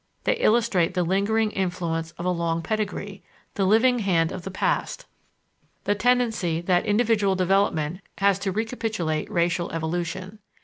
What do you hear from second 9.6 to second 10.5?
evolution.